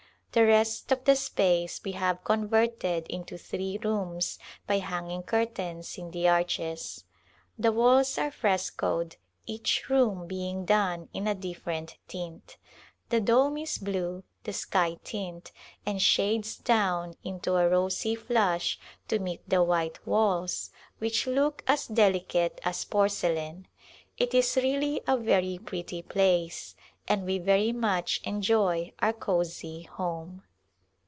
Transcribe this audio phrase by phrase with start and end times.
[0.33, 5.97] The rest of the space we have converted into three rooms by hanging cur tains
[5.97, 7.03] in the arches.
[7.59, 12.55] The walls are frescoed, each room being done in a different tint.
[13.09, 15.51] The dome is blue— the sky tint—
[15.85, 18.79] and shades down into a rosy flush
[19.09, 23.67] to meet the white walls which look as delicate as porcelain.
[24.17, 26.73] It is really a very pretty place
[27.07, 30.43] and we very much enjoy our cozy home.